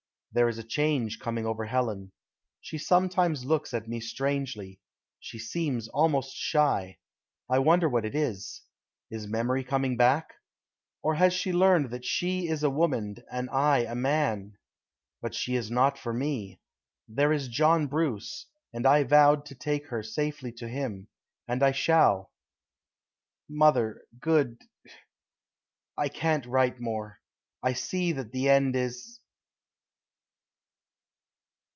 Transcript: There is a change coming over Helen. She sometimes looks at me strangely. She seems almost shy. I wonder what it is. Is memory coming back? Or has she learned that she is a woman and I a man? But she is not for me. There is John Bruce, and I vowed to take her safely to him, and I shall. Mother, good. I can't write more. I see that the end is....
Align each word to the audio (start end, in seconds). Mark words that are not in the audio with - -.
There 0.33 0.47
is 0.47 0.57
a 0.57 0.63
change 0.63 1.19
coming 1.19 1.45
over 1.45 1.65
Helen. 1.65 2.13
She 2.61 2.77
sometimes 2.77 3.43
looks 3.43 3.73
at 3.73 3.89
me 3.89 3.99
strangely. 3.99 4.79
She 5.19 5.37
seems 5.37 5.89
almost 5.89 6.37
shy. 6.37 6.99
I 7.49 7.59
wonder 7.59 7.89
what 7.89 8.05
it 8.05 8.15
is. 8.15 8.61
Is 9.09 9.27
memory 9.27 9.65
coming 9.65 9.97
back? 9.97 10.29
Or 11.03 11.15
has 11.15 11.33
she 11.33 11.51
learned 11.51 11.89
that 11.91 12.05
she 12.05 12.47
is 12.47 12.63
a 12.63 12.69
woman 12.69 13.17
and 13.29 13.49
I 13.49 13.79
a 13.79 13.93
man? 13.93 14.57
But 15.21 15.35
she 15.35 15.55
is 15.55 15.69
not 15.69 15.97
for 15.99 16.13
me. 16.13 16.61
There 17.09 17.33
is 17.33 17.49
John 17.49 17.87
Bruce, 17.87 18.45
and 18.71 18.85
I 18.87 19.03
vowed 19.03 19.45
to 19.47 19.55
take 19.55 19.87
her 19.87 20.01
safely 20.01 20.53
to 20.53 20.67
him, 20.69 21.09
and 21.45 21.61
I 21.61 21.73
shall. 21.73 22.31
Mother, 23.49 24.05
good. 24.17 24.61
I 25.97 26.07
can't 26.07 26.45
write 26.45 26.79
more. 26.79 27.19
I 27.61 27.73
see 27.73 28.13
that 28.13 28.31
the 28.31 28.47
end 28.47 28.77
is.... 28.77 29.17